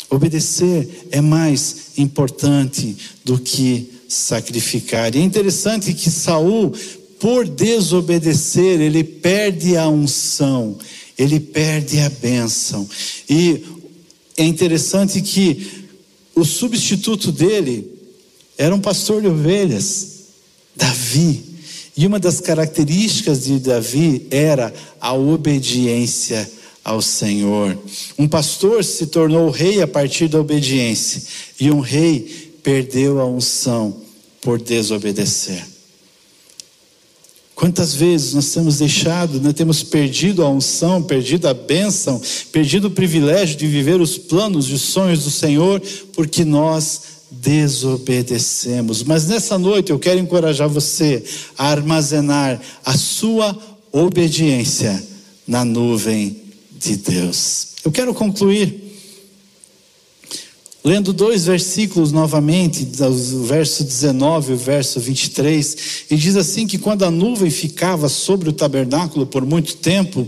[0.09, 5.15] Obedecer é mais importante do que sacrificar.
[5.15, 6.73] E é interessante que Saul,
[7.19, 10.77] por desobedecer, ele perde a unção,
[11.17, 12.87] ele perde a bênção.
[13.29, 13.63] E
[14.37, 15.85] é interessante que
[16.35, 17.89] o substituto dele
[18.57, 20.07] era um pastor de ovelhas,
[20.75, 21.43] Davi.
[21.97, 26.49] E uma das características de Davi era a obediência
[26.85, 27.75] ao Senhor.
[28.15, 31.23] Um pastor se tornou rei a partir da obediência,
[31.59, 33.97] e um rei perdeu a unção
[34.39, 35.65] por desobedecer.
[37.55, 42.21] Quantas vezes nós temos deixado, nós temos perdido a unção, perdido a bênção,
[42.51, 45.81] perdido o privilégio de viver os planos e os sonhos do Senhor,
[46.13, 49.03] porque nós desobedecemos.
[49.03, 51.23] Mas nessa noite eu quero encorajar você
[51.57, 53.57] a armazenar a sua
[53.91, 55.01] obediência
[55.47, 56.44] na nuvem
[56.85, 57.67] de Deus.
[57.83, 58.83] Eu quero concluir
[60.83, 65.77] lendo dois versículos novamente, o verso 19 e o verso 23,
[66.11, 70.27] e diz assim que quando a nuvem ficava sobre o tabernáculo por muito tempo,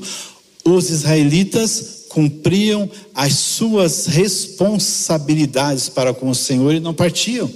[0.66, 7.48] os israelitas cumpriam as suas responsabilidades para com o Senhor e não partiam.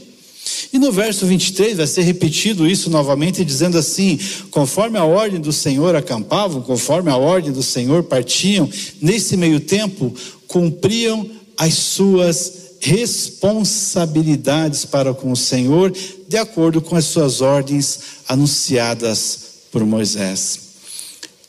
[0.73, 4.17] E no verso 23 vai ser repetido isso novamente, dizendo assim:
[4.49, 8.69] conforme a ordem do Senhor acampavam, conforme a ordem do Senhor partiam,
[9.01, 10.13] nesse meio tempo
[10.47, 15.93] cumpriam as suas responsabilidades para com o Senhor,
[16.27, 19.39] de acordo com as suas ordens anunciadas
[19.71, 20.71] por Moisés.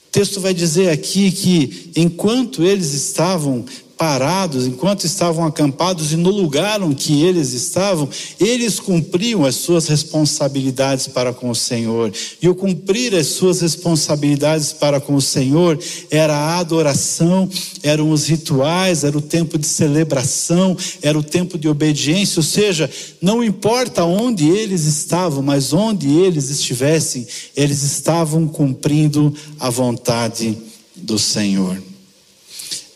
[0.09, 3.65] O texto vai dizer aqui que enquanto eles estavam
[3.97, 8.09] parados, enquanto estavam acampados e no lugar que eles estavam,
[8.41, 12.13] eles cumpriam as suas responsabilidades para com o Senhor.
[12.41, 15.79] E o cumprir as suas responsabilidades para com o Senhor
[16.11, 17.49] era a adoração,
[17.83, 22.91] eram os rituais, era o tempo de celebração, era o tempo de obediência, ou seja,
[23.21, 30.57] não importa onde eles estavam, mas onde eles estivessem, eles estavam cumprindo a vontade
[30.97, 31.92] do Senhor.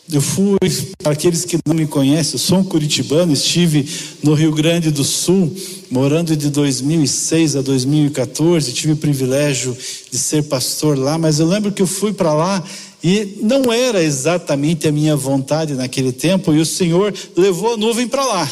[0.09, 0.57] Eu fui,
[1.03, 3.85] para aqueles que não me conhecem, eu sou um curitibano, estive
[4.23, 5.53] no Rio Grande do Sul,
[5.91, 9.77] morando de 2006 a 2014, tive o privilégio
[10.09, 12.63] de ser pastor lá, mas eu lembro que eu fui para lá
[13.03, 18.07] e não era exatamente a minha vontade naquele tempo, e o Senhor levou a nuvem
[18.07, 18.49] para lá.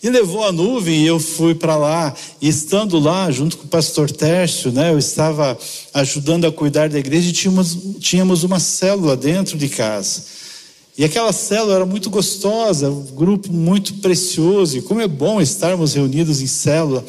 [0.00, 2.14] E levou a nuvem e eu fui para lá.
[2.40, 5.58] E estando lá, junto com o pastor Tércio, né, eu estava
[5.94, 10.43] ajudando a cuidar da igreja e tínhamos, tínhamos uma célula dentro de casa.
[10.96, 15.92] E aquela célula era muito gostosa, um grupo muito precioso, e como é bom estarmos
[15.94, 17.04] reunidos em célula.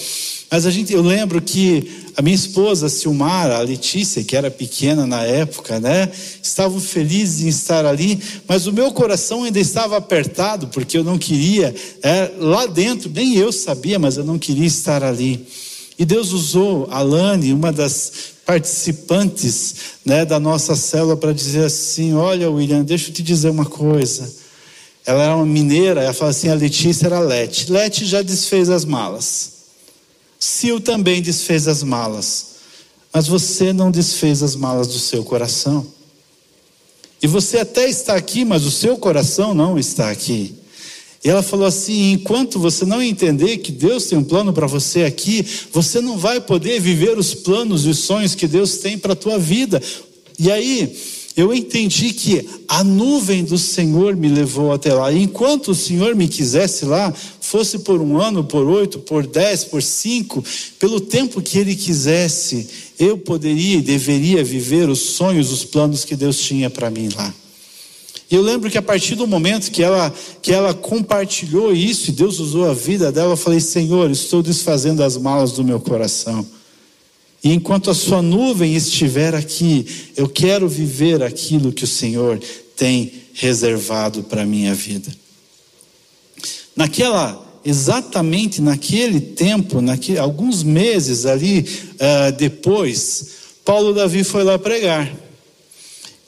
[0.50, 4.50] Mas a gente, eu lembro que a minha esposa, a Silmara, a Letícia, que era
[4.50, 9.98] pequena na época, né, estavam felizes em estar ali, mas o meu coração ainda estava
[9.98, 14.66] apertado, porque eu não queria, é, lá dentro, nem eu sabia, mas eu não queria
[14.66, 15.46] estar ali.
[15.98, 22.14] E Deus usou a Lani, uma das participantes né, da nossa célula para dizer assim:
[22.14, 24.32] Olha, William, deixa eu te dizer uma coisa.
[25.06, 27.72] Ela era uma mineira, ela fala assim: a Letícia era Lete.
[27.72, 29.54] Lete já desfez as malas.
[30.40, 32.56] Sil também desfez as malas.
[33.12, 35.88] Mas você não desfez as malas do seu coração.
[37.22, 40.56] E você até está aqui, mas o seu coração não está aqui.
[41.26, 45.04] E ela falou assim: enquanto você não entender que Deus tem um plano para você
[45.04, 49.14] aqui, você não vai poder viver os planos e os sonhos que Deus tem para
[49.14, 49.82] a tua vida.
[50.38, 50.96] E aí,
[51.36, 55.12] eu entendi que a nuvem do Senhor me levou até lá.
[55.12, 57.12] Enquanto o Senhor me quisesse lá,
[57.42, 60.44] fosse por um ano, por oito, por dez, por cinco,
[60.78, 62.68] pelo tempo que Ele quisesse,
[63.00, 67.34] eu poderia e deveria viver os sonhos, os planos que Deus tinha para mim lá.
[68.30, 72.14] E eu lembro que a partir do momento que ela, que ela compartilhou isso, e
[72.14, 76.46] Deus usou a vida dela, eu falei: Senhor, estou desfazendo as malas do meu coração.
[77.44, 79.86] E enquanto a sua nuvem estiver aqui,
[80.18, 82.40] eu quero viver aquilo que o Senhor
[82.76, 85.12] tem reservado para a minha vida.
[86.76, 93.28] Naquela, exatamente naquele tempo, naquele, alguns meses ali uh, depois,
[93.64, 95.25] Paulo Davi foi lá pregar.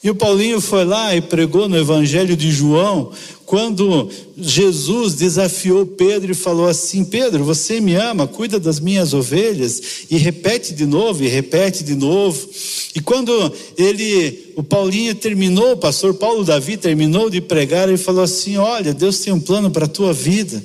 [0.03, 3.11] E o Paulinho foi lá e pregou no Evangelho de João,
[3.47, 10.05] quando Jesus desafiou Pedro e falou assim: Pedro, você me ama, cuida das minhas ovelhas,
[10.09, 12.47] e repete de novo, e repete de novo.
[12.93, 18.23] E quando ele, o Paulinho terminou, o pastor Paulo Davi terminou de pregar, ele falou
[18.23, 20.63] assim: Olha, Deus tem um plano para a tua vida.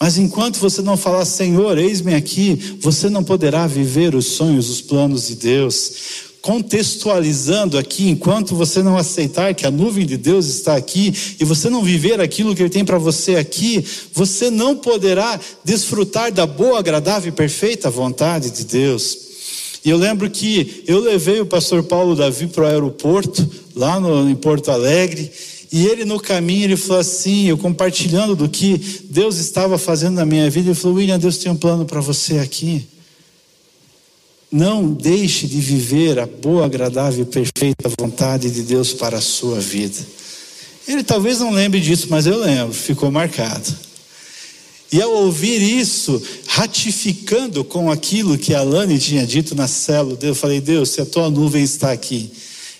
[0.00, 4.80] Mas enquanto você não falar, Senhor, eis-me aqui, você não poderá viver os sonhos, os
[4.80, 10.76] planos de Deus contextualizando aqui, enquanto você não aceitar que a nuvem de Deus está
[10.76, 13.82] aqui e você não viver aquilo que Ele tem para você aqui,
[14.12, 19.16] você não poderá desfrutar da boa, agradável e perfeita vontade de Deus.
[19.82, 24.28] E eu lembro que eu levei o pastor Paulo Davi para o aeroporto, lá no,
[24.28, 25.32] em Porto Alegre,
[25.72, 30.26] e ele no caminho, ele falou assim, eu compartilhando do que Deus estava fazendo na
[30.26, 32.86] minha vida, ele falou, William, Deus tem um plano para você aqui.
[34.54, 39.58] Não deixe de viver a boa, agradável e perfeita vontade de Deus para a sua
[39.58, 39.98] vida.
[40.86, 43.76] Ele talvez não lembre disso, mas eu lembro, ficou marcado.
[44.92, 50.36] E ao ouvir isso, ratificando com aquilo que a Lani tinha dito na célula, eu
[50.36, 52.30] falei: Deus, se a tua nuvem está aqui,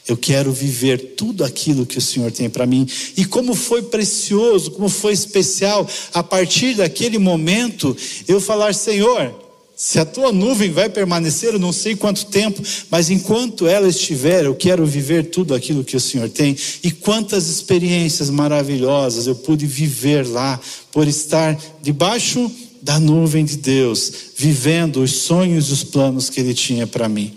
[0.07, 2.87] eu quero viver tudo aquilo que o Senhor tem para mim.
[3.17, 7.97] E como foi precioso, como foi especial, a partir daquele momento,
[8.29, 9.44] eu falar: Senhor,
[9.77, 14.45] se a tua nuvem vai permanecer, eu não sei quanto tempo, mas enquanto ela estiver,
[14.45, 16.57] eu quero viver tudo aquilo que o Senhor tem.
[16.83, 20.61] E quantas experiências maravilhosas eu pude viver lá,
[20.93, 22.51] por estar debaixo
[22.81, 27.35] da nuvem de Deus, vivendo os sonhos e os planos que Ele tinha para mim.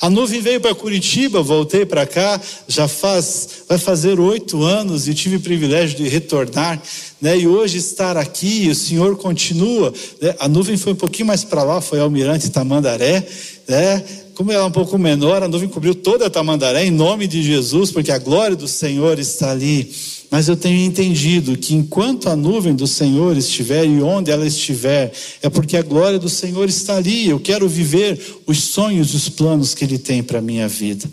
[0.00, 5.12] A nuvem veio para Curitiba, voltei para cá, já faz, vai fazer oito anos e
[5.12, 6.80] tive o privilégio de retornar,
[7.20, 7.36] né?
[7.36, 9.92] E hoje estar aqui, o Senhor continua.
[10.18, 10.34] Né?
[10.38, 13.26] A nuvem foi um pouquinho mais para lá, foi Almirante Tamandaré,
[13.68, 14.02] né?
[14.34, 17.42] Como ela é um pouco menor, a nuvem cobriu toda a Tamandaré em nome de
[17.42, 19.92] Jesus, porque a glória do Senhor está ali.
[20.30, 25.12] Mas eu tenho entendido que enquanto a nuvem do Senhor estiver e onde ela estiver,
[25.42, 27.28] é porque a glória do Senhor está ali.
[27.28, 31.10] Eu quero viver os sonhos e os planos que Ele tem para a minha vida.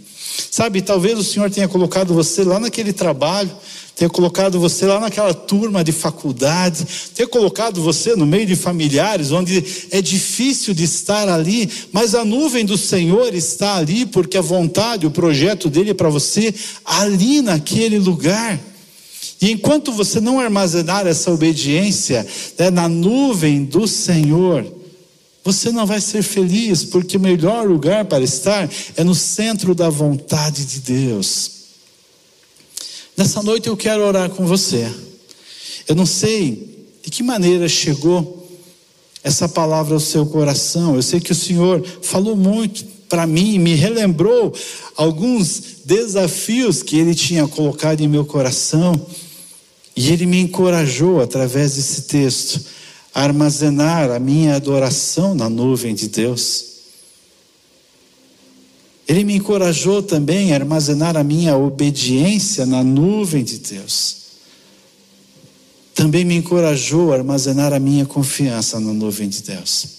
[0.51, 3.49] Sabe, talvez o Senhor tenha colocado você lá naquele trabalho,
[3.95, 9.31] tenha colocado você lá naquela turma de faculdade, tenha colocado você no meio de familiares,
[9.31, 14.41] onde é difícil de estar ali, mas a nuvem do Senhor está ali, porque a
[14.41, 16.53] vontade, o projeto dele é para você
[16.85, 18.59] ali naquele lugar.
[19.39, 22.25] E enquanto você não armazenar essa obediência
[22.57, 24.65] né, na nuvem do Senhor,
[25.43, 29.89] você não vai ser feliz, porque o melhor lugar para estar é no centro da
[29.89, 31.51] vontade de Deus.
[33.15, 34.91] Nessa noite eu quero orar com você.
[35.87, 38.47] Eu não sei de que maneira chegou
[39.23, 40.95] essa palavra ao seu coração.
[40.95, 44.53] Eu sei que o Senhor falou muito para mim, me relembrou
[44.95, 48.93] alguns desafios que Ele tinha colocado em meu coração.
[49.97, 52.63] E ele me encorajou, através desse texto,
[53.11, 56.65] a armazenar a minha adoração na nuvem de Deus.
[59.07, 64.17] Ele me encorajou também a armazenar a minha obediência na nuvem de Deus.
[65.95, 69.96] Também me encorajou a armazenar a minha confiança na nuvem de Deus.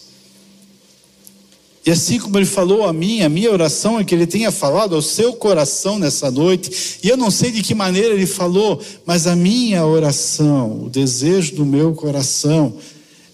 [1.88, 4.94] E assim como ele falou a mim, a minha oração é que ele tenha falado
[4.94, 6.98] ao seu coração nessa noite.
[7.02, 11.54] E eu não sei de que maneira ele falou, mas a minha oração, o desejo
[11.54, 12.76] do meu coração,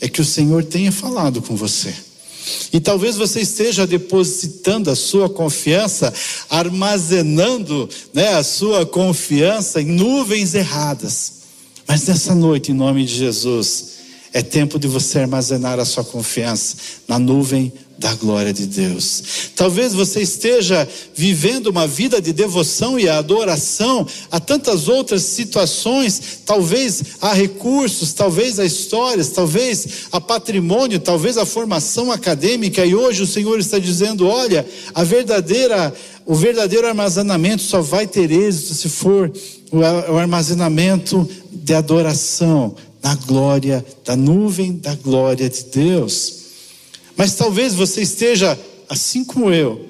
[0.00, 1.92] é que o Senhor tenha falado com você.
[2.72, 6.14] E talvez você esteja depositando a sua confiança,
[6.48, 11.32] armazenando né, a sua confiança em nuvens erradas.
[11.88, 13.94] Mas nessa noite, em nome de Jesus,
[14.32, 16.76] é tempo de você armazenar a sua confiança
[17.06, 19.50] na nuvem da glória de Deus.
[19.54, 27.02] Talvez você esteja vivendo uma vida de devoção e adoração a tantas outras situações, talvez
[27.20, 33.26] a recursos, talvez a histórias, talvez a patrimônio, talvez a formação acadêmica, e hoje o
[33.26, 35.92] Senhor está dizendo: olha, a verdadeira,
[36.26, 39.32] o verdadeiro armazenamento só vai ter êxito se for
[39.70, 46.43] o armazenamento de adoração na glória, da nuvem da glória de Deus.
[47.16, 48.58] Mas talvez você esteja,
[48.88, 49.88] assim como eu,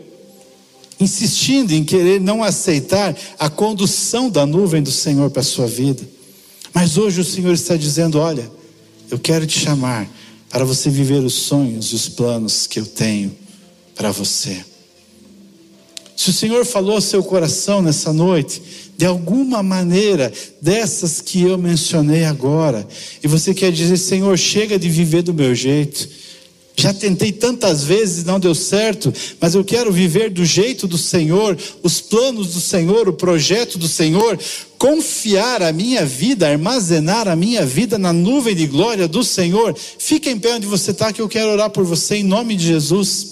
[1.01, 6.03] insistindo em querer não aceitar a condução da nuvem do Senhor para a sua vida.
[6.73, 8.51] Mas hoje o Senhor está dizendo: olha,
[9.11, 10.09] eu quero te chamar
[10.51, 13.35] para você viver os sonhos e os planos que eu tenho
[13.95, 14.65] para você.
[16.17, 18.63] Se o Senhor falou ao seu coração nessa noite,
[18.97, 22.87] de alguma maneira, dessas que eu mencionei agora,
[23.23, 26.09] e você quer dizer, Senhor, chega de viver do meu jeito,
[26.77, 31.57] já tentei tantas vezes não deu certo, mas eu quero viver do jeito do Senhor,
[31.83, 34.39] os planos do Senhor, o projeto do Senhor,
[34.77, 39.75] confiar a minha vida, armazenar a minha vida na nuvem de glória do Senhor.
[39.77, 42.67] Fica em pé onde você está, que eu quero orar por você em nome de
[42.67, 43.27] Jesus.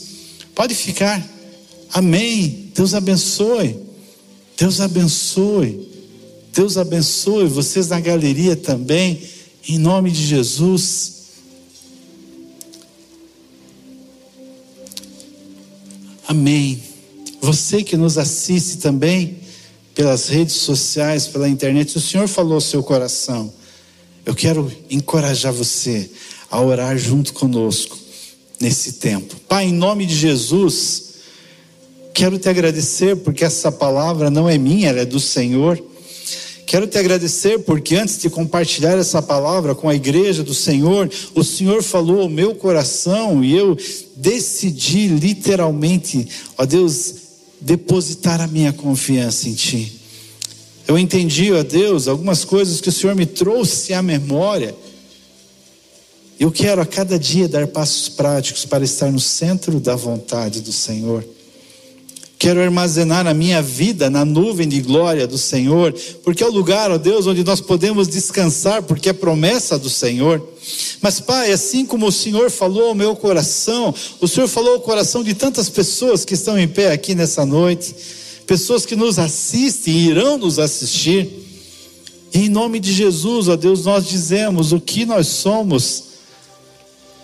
[0.54, 1.20] Pode ficar.
[1.92, 2.70] Amém.
[2.74, 3.76] Deus abençoe.
[4.56, 5.88] Deus abençoe.
[6.54, 9.20] Deus abençoe vocês na galeria também,
[9.68, 11.21] em nome de Jesus.
[16.32, 16.82] Amém.
[17.42, 19.36] Você que nos assiste também
[19.94, 23.52] pelas redes sociais, pela internet, o Senhor falou ao seu coração.
[24.24, 26.10] Eu quero encorajar você
[26.50, 27.98] a orar junto conosco
[28.58, 29.36] nesse tempo.
[29.46, 31.16] Pai, em nome de Jesus,
[32.14, 35.78] quero te agradecer porque essa palavra não é minha, ela é do Senhor.
[36.66, 41.44] Quero te agradecer porque antes de compartilhar essa palavra com a igreja do Senhor, o
[41.44, 43.76] Senhor falou ao meu coração e eu
[44.16, 47.14] decidi literalmente, ó Deus,
[47.60, 50.00] depositar a minha confiança em Ti.
[50.86, 54.74] Eu entendi, ó Deus, algumas coisas que o Senhor me trouxe à memória.
[56.38, 60.72] Eu quero a cada dia dar passos práticos para estar no centro da vontade do
[60.72, 61.24] Senhor.
[62.42, 66.90] Quero armazenar a minha vida na nuvem de glória do Senhor, porque é o lugar,
[66.90, 70.44] ó Deus, onde nós podemos descansar, porque é promessa do Senhor.
[71.00, 75.22] Mas, Pai, assim como o Senhor falou ao meu coração, o Senhor falou ao coração
[75.22, 77.94] de tantas pessoas que estão em pé aqui nessa noite,
[78.44, 81.28] pessoas que nos assistem e irão nos assistir.
[82.34, 86.06] em nome de Jesus, ó Deus, nós dizemos o que nós somos,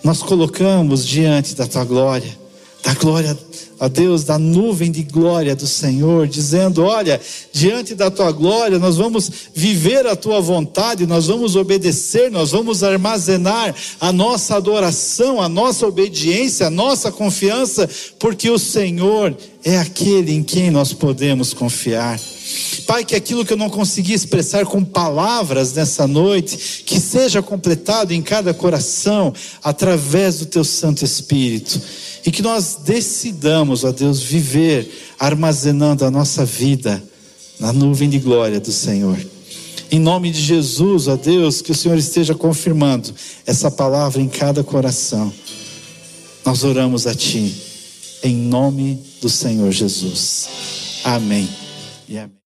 [0.04, 2.38] nós colocamos diante da tua glória,
[2.83, 3.37] da glória
[3.81, 7.20] a Deus, da nuvem de glória do Senhor, dizendo: Olha,
[7.53, 12.83] diante da tua glória, nós vamos viver a tua vontade, nós vamos obedecer, nós vamos
[12.83, 20.33] armazenar a nossa adoração, a nossa obediência, a nossa confiança, porque o Senhor é aquele
[20.33, 22.18] em quem nós podemos confiar.
[22.86, 28.14] Pai, que aquilo que eu não consegui expressar com palavras nessa noite, que seja completado
[28.14, 31.80] em cada coração através do teu Santo Espírito.
[32.24, 37.03] E que nós decidamos, ó Deus, viver armazenando a nossa vida
[37.61, 39.18] na nuvem de glória do Senhor.
[39.90, 43.14] Em nome de Jesus, ó Deus, que o Senhor esteja confirmando
[43.46, 45.32] essa palavra em cada coração.
[46.44, 47.55] Nós oramos a Ti,
[48.22, 50.49] em nome do Senhor Jesus.
[51.05, 51.49] Amém.
[52.09, 52.32] E amém.